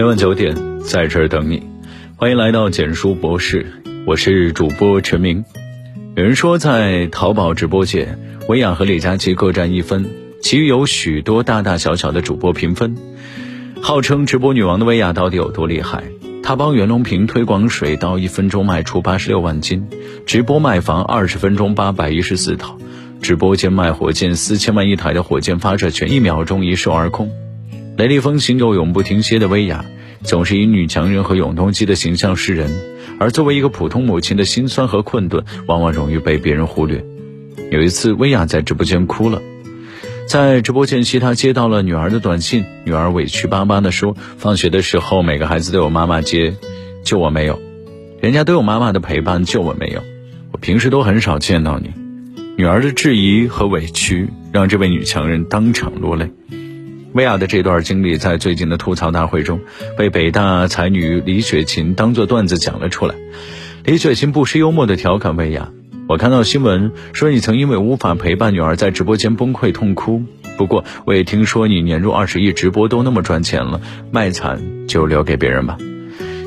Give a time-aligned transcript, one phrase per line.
[0.00, 1.62] 每晚九点，在这儿等你。
[2.16, 3.66] 欢迎来到简书博士，
[4.06, 5.44] 我是主播陈明。
[6.16, 8.16] 有人说，在淘宝直播界，
[8.48, 10.06] 薇娅和李佳琦各占一分，
[10.40, 12.96] 其余有许多大大小小的主播平分。
[13.82, 16.02] 号称直播女王的薇娅到底有多厉害？
[16.42, 19.82] 她帮袁隆平推广水稻，一分钟卖出八十六万斤；
[20.24, 22.78] 直播卖房，二十分钟八百一十四套；
[23.20, 27.30] 直播间卖火箭，四千万一台的火箭发射权一秒钟一售而空。
[28.00, 29.84] 雷厉风行又永不停歇的薇娅，
[30.22, 32.70] 总是以女强人和永动机的形象示人，
[33.18, 37.04] 而作为一个普通母亲的辛酸和困顿，往往容易被别人忽略。
[37.70, 39.42] 有一次，薇娅在直播间哭了。
[40.26, 46.54] 在直播间隙，他接到了女儿的短信，女儿委屈巴巴地说：“放学的时候，每个孩子都有妈妈接，
[47.04, 47.60] 就我没有。
[48.22, 50.02] 人家都有妈妈的陪伴，就我没有。
[50.52, 51.90] 我平时都很少见到你。”
[52.56, 56.30] 女儿的质疑和委屈让这位女强人当场落泪。
[57.12, 59.60] 薇娅的这段经历在最近的吐槽大会中，
[59.96, 63.16] 被北大才女李雪琴当作段子讲了出来。
[63.84, 65.70] 李雪琴不失幽默的调侃薇娅。
[66.08, 70.22] 我看到新闻说你曾因为无法陪伴女儿在直播间崩溃痛哭。
[70.56, 73.80] 不过我也听说你年入二十亿直播都那么赚钱了，
[74.12, 75.78] 卖惨就留给别人吧。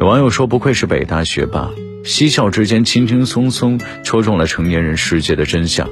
[0.00, 1.70] 有网友说不愧是北大学霸，
[2.02, 5.88] 嬉笑之间轻轻松松戳中了成年人世界的真相。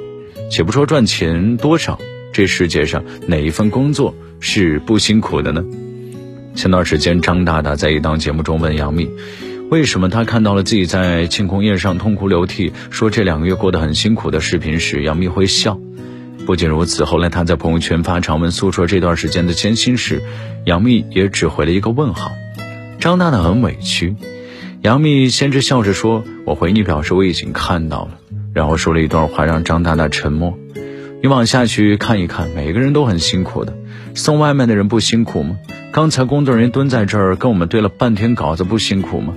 [0.51, 1.99] 且不说赚钱多少，
[2.35, 5.65] 这世界上哪一份工作是不辛苦的呢？
[6.57, 9.09] 前段时间张大大在一档节目中问杨幂。
[9.71, 15.79] 为什么他看到了自己在庆功宴上痛哭流涕，说这两个月过得很辛苦的视频时，杨幂会笑？
[16.45, 20.21] 不仅如此，后来他在朋友圈发长文诉说这段时间的艰辛时，
[20.67, 22.33] 杨幂也只回了一个问号。
[22.99, 24.17] 张大大很委屈，
[24.83, 28.19] 杨幂先是笑着说：“我回你表示我已经看到了。”
[28.53, 30.59] 然后说了一段话让张大大沉默。
[31.25, 33.75] 你往下去看一看，每个人都很辛苦的，
[34.15, 35.57] 送外卖的人不辛苦吗？
[35.91, 39.33] 刚才工作人员蹲在这儿跟我们对了半天稿子，不辛苦吗？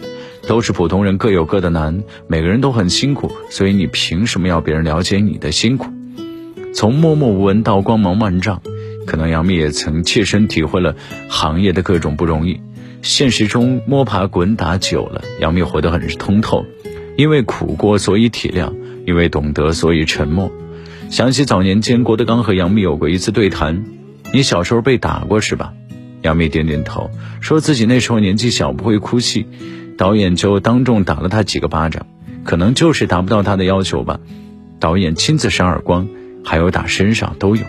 [0.50, 5.88] 都是普通人，各有各的难，每个人都很辛苦，所以你凭什么要别人了解你的辛苦？
[6.74, 8.62] 从默默无闻到光芒万丈，
[9.06, 10.94] 可能杨幂也曾切身体会了
[11.30, 12.60] 行业的各种不容易。
[13.02, 16.66] 现实中摸爬滚打久了，杨幂活得很是通透，
[17.16, 18.74] 因为苦过所以体谅，
[19.06, 20.52] 因为懂得所以沉默。
[21.10, 23.86] 想起早年间郭德纲和杨幂有过一次对谈
[24.34, 25.74] ：“你小时候被打过是吧？”
[26.22, 27.10] 杨幂点点头，
[27.40, 29.48] 说自己那时候年纪小，不会哭戏。
[29.98, 32.06] 导演就当众打了他几个巴掌，
[32.44, 34.20] 可能就是达不到他的要求吧。
[34.80, 36.08] 导演亲自扇耳光，
[36.44, 37.64] 还有打身上都有。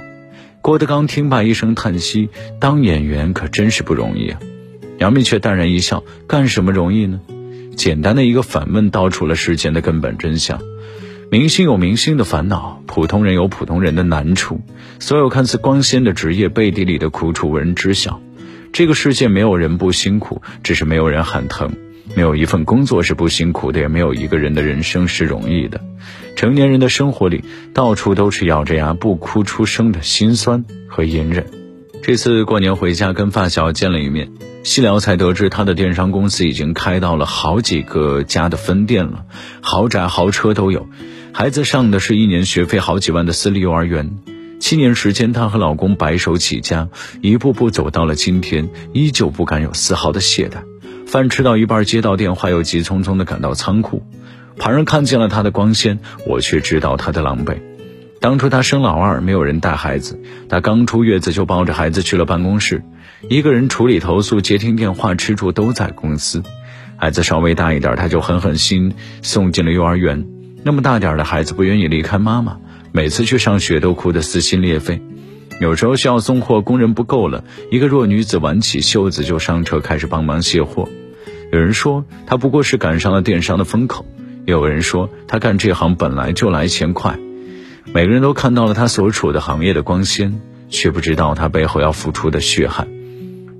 [0.60, 2.28] 郭德纲听罢一声叹息
[2.60, 4.40] ：“当演员可真是不容易啊。”
[4.98, 7.20] 杨幂却淡然一笑：“干什么容易呢？”
[7.76, 10.60] 简单的一个反问道出了事件的根本真相。
[11.30, 14.62] 明星有明星的烦恼，普通人有普通人的难处。
[14.98, 18.18] 所有看似光鲜的职业背地里的苦楚无人知晓。
[18.72, 21.70] 这个世界没有人不辛苦，只是没有人喊疼。
[22.14, 25.78] 没有一份工作是不辛苦的，也没有一个人的人生是容易的。
[26.34, 31.44] 成年人的生活里，到处都是咬着牙不哭出声的辛酸和隐忍。
[32.02, 34.30] 这次过年回家跟发小见了一面，
[34.62, 39.26] 细聊才得知他的电商公司已经开到了好几个家的分店了，
[39.60, 40.88] 豪宅豪车都有。
[41.38, 44.10] 孩子上的是一年学费好几万的私立幼儿园。
[44.58, 46.88] 七年时间，她和老公白手起家，
[47.22, 50.64] 一步步走到了今天，依旧不敢有丝毫的懈怠。
[51.06, 54.02] 饭吃到一半，接到电话，又急匆匆地赶到仓库。
[54.56, 57.58] 旁人看见了他的光鲜，我却知道他的狼狈。
[58.20, 62.82] 当初她生老二，没有人带孩子，她刚出月子就抱着孩子去了办公室，
[63.28, 66.42] 一个人处理投诉、接听电话、吃住都在公司。
[66.96, 70.26] 孩子稍微大一点，她就狠狠心送进了幼儿园。
[70.64, 72.58] 那么大点的孩子不愿意离开妈妈，
[72.92, 75.00] 每次去上学都哭得撕心裂肺。
[75.60, 80.88] 有时候需要送货，工人不够了，一个弱女子挽起袖子就上车开始帮忙卸货。
[81.50, 84.04] 有人说她不过是赶上了电商的风口，
[84.46, 87.18] 也有人说她干这行本来就来钱快。
[87.94, 92.86] 每个人都看到了她所处的行业的光鲜，却不知道她背后要付出的血汗。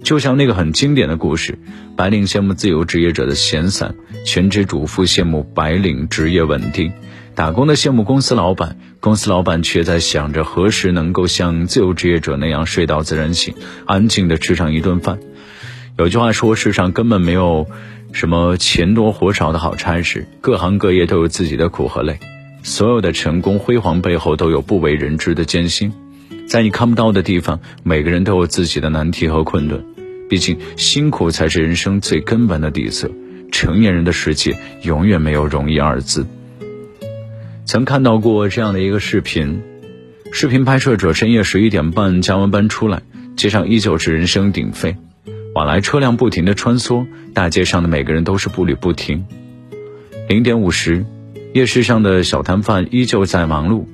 [0.08, 1.58] 就像那个很经典的故事：
[1.94, 3.94] 白领羡慕自由职业者的闲散，
[4.24, 6.90] 全职主妇羡慕白领职业稳定。
[7.34, 13.52] 打工的羡慕公司老板，公司老板却在想着何时能够像自由职业者那样睡到自然醒，
[13.84, 15.18] 安静的吃上一顿饭。
[15.98, 17.66] 有句话说，世上根本没有
[18.12, 22.18] 什么钱多活少的好差事，各行各业都有自己的苦和累，
[22.62, 25.92] 所有的成功辉煌背后都有不为人知的艰辛。
[26.46, 29.84] 在你看不到的地方，每个人都有自己的难题和困顿。
[30.28, 33.10] 毕竟，辛苦才是人生最根本的底色。
[33.50, 36.26] 成年人的世界，永远没有容易二字。
[37.64, 39.62] 曾看到过这样的一个视频，
[40.30, 43.02] 视频拍摄者深夜十一点半加完班出来，
[43.36, 44.96] 街上依旧是人声鼎沸。
[45.54, 49.24] 往来车辆不停的穿梭，大街上的每个人都是步履不停。
[50.28, 51.06] 零点五十，
[51.54, 53.86] 夜市上的小摊贩依旧在忙碌，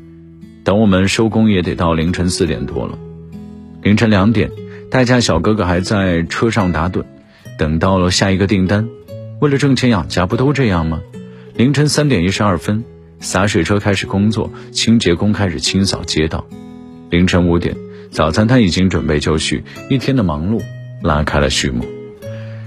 [0.64, 2.98] 等我们收工也得到凌晨四点多了。
[3.82, 4.50] 凌晨两点，
[4.94, 7.04] 代驾小哥哥还在车上打盹，
[7.58, 8.88] 等到了下一个订单。
[9.40, 11.00] 为了挣钱养家，不都这样吗？
[11.56, 12.84] 凌晨三点一十二分，
[13.18, 16.46] 洒水车开始工作，清洁工开始清扫街道。
[17.10, 17.74] 凌晨五点，
[18.12, 20.62] 早餐摊已经准备就绪，一天的忙碌
[21.02, 21.84] 拉开了序幕。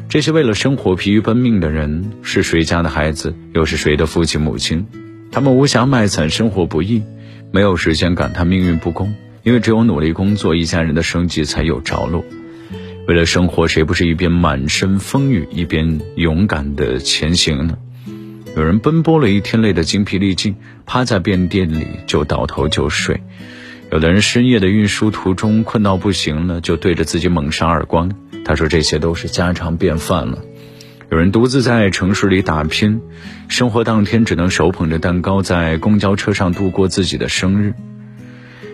[0.09, 4.85] 这些为了生活疲于奔命的人，是谁家的孩子，又是谁的父亲母亲？
[5.31, 7.01] 他们无暇卖惨生活不易，
[7.53, 9.15] 没有时间感叹命运不公，
[9.47, 12.25] 因为只有努力工作，一家人的生计才有着落。
[13.07, 17.77] 为了生活，谁不是一边满身风雨，一边勇敢的前行呢？
[18.57, 23.21] 有人奔波了一天，累得精疲力尽，趴在便店里就倒头就睡；
[23.89, 28.11] 有的人深夜的运输途中困到不行了，就对着自己猛扇耳光。
[28.43, 30.39] 他说这些都是家常便饭了。
[31.09, 32.99] 有人独自在城市里打拼，
[33.47, 37.73] 生活当天只能手捧着蛋糕在公交车上度过自己的生日。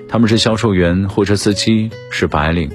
[0.08, 2.70] 他们是销售员、货车司机，是白领，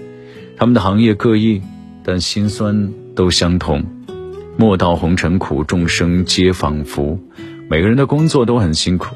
[0.56, 1.62] 他们的行业各异，
[2.02, 3.84] 但心酸都相同。
[4.56, 7.18] 莫道红尘苦，众生皆仿佛。
[7.70, 9.14] 每个人的工作都很辛苦，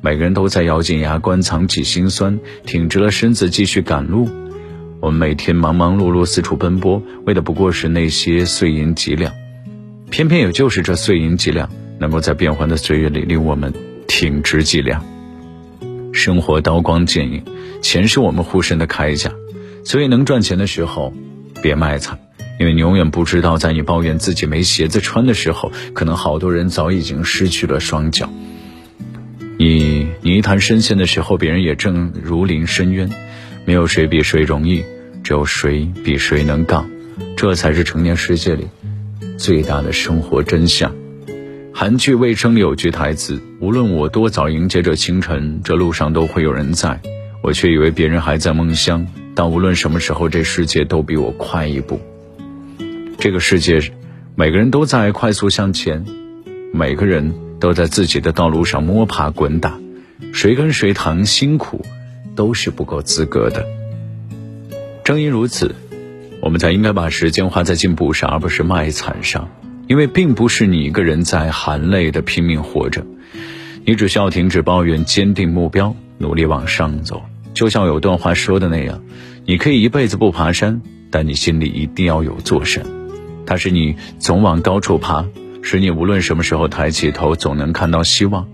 [0.00, 4.28] 每个人都在咬紧牙关，藏起心酸，挺直了身子继续赶路。
[5.00, 9.32] 我们每天忙忙碌碌四处奔波，为的不过是那些碎银几两。
[10.10, 11.70] 偏偏也就是这碎银几两，
[12.00, 13.72] 能够在变幻的岁月里令我们
[14.08, 15.04] 挺直脊梁。
[16.12, 17.44] 生活刀光剑影，
[17.82, 19.32] 钱是我们护身的铠甲，
[19.84, 21.12] 所以能赚钱的时候，
[21.62, 22.18] 别卖惨。
[22.58, 28.28] 因为你永远不知道，在你抱怨自己没鞋子穿的时候，可能好多人早已经失去了双脚。
[29.58, 33.08] 你泥潭深陷的时候，别人也正如临深渊。
[33.64, 34.84] 没有谁比谁容易，
[35.22, 36.90] 只有谁比谁能杠。
[37.36, 38.66] 这才是成年世界里
[39.38, 40.94] 最大的生活真相。
[41.80, 47.00] 韩剧《卫生》里有句台词：“无论我多早迎接着清晨，这路上都会有人在。
[47.42, 51.98] 我却以为别人还在梦乡，但无论什么时候，这世界都比我快一步。”
[53.16, 53.80] 这个世界，
[54.34, 56.04] 每个人都在快速向前，
[56.70, 59.80] 每个人都在自己的道路上摸爬滚打，
[60.34, 61.82] 谁跟谁谈辛苦，
[62.36, 63.64] 都是不够资格的。
[65.02, 65.74] 正因如此，
[66.42, 69.48] 我们才应该把时间花在进步上，而不是卖惨上。
[69.90, 73.04] 因为并不是你一个人在含泪的拼命活着，
[73.84, 77.24] 你只需要停止抱怨，坚定目标，努力往上走。
[77.54, 79.02] 就像有段话说的那样，
[79.46, 82.86] 你可以一辈子不爬山，但你心里一定要有座山。
[83.44, 85.26] 它是你总往高处爬，
[85.60, 88.46] 使你无论什么时候抬起头，总能看到希望。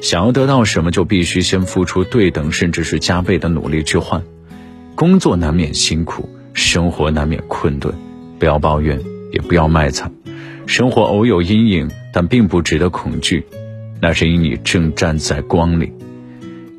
[0.00, 4.20] 想要得到什么，就必须先付出对等甚至是加倍的努力去换。
[4.96, 7.94] 工作难免辛苦，生活难免困顿，
[8.40, 9.00] 不要抱怨，
[9.30, 10.12] 也不要卖惨。
[10.66, 13.44] 生活偶有阴影，但并不值得恐惧，
[14.00, 15.92] 那是因你正站在光里。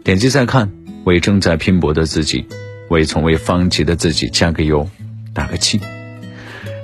[0.03, 0.71] 点击再看，
[1.03, 2.45] 为正在拼搏的自己，
[2.89, 4.89] 为从未放弃的自己加个油，
[5.33, 5.79] 打个气。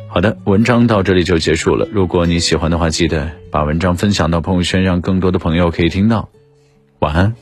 [0.07, 1.87] 好的，文章到这里就结束了。
[1.91, 6.29] 如果你喜欢的话，记得把文章分享到朋友圈，让更多的朋友可以听到。
[6.99, 7.35] 晚安。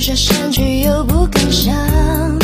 [0.00, 2.39] 下山去又不敢想。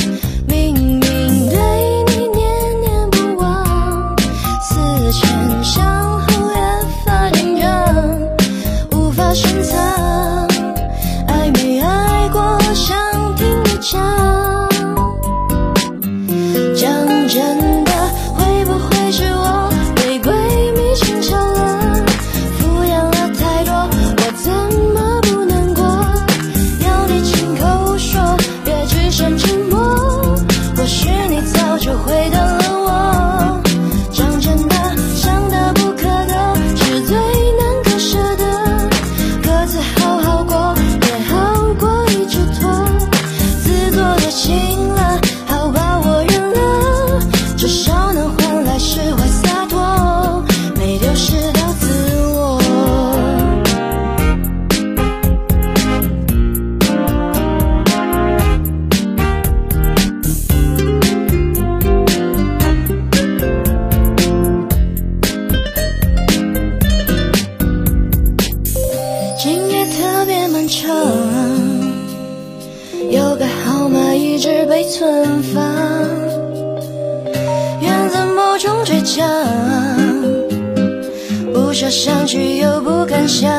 [44.36, 44.75] 心。
[74.84, 75.60] 存放，
[77.80, 79.28] 源自某种倔强，
[81.52, 83.50] 不设想去又不敢想。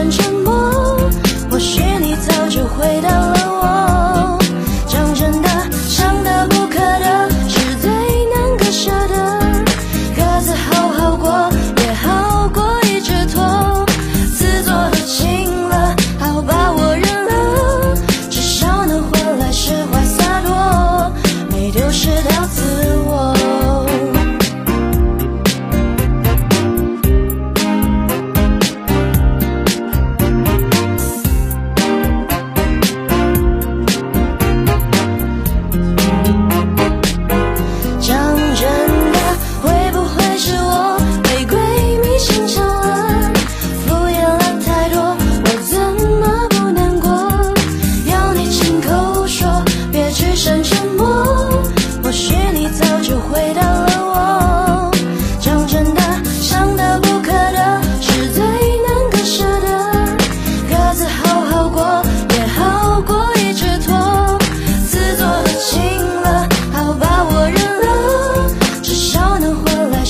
[0.00, 0.39] 反正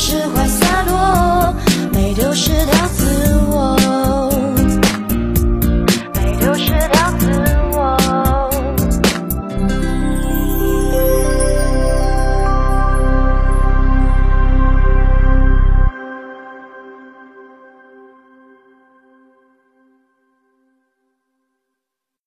[0.01, 0.40] 释怀